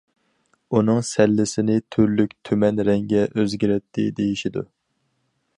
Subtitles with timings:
[0.79, 4.69] ئۇنىڭ سەللىسىنى تۈرلۈك- تۈمەن رەڭگە ئۆزگىرەتتى دېيىشىدۇ.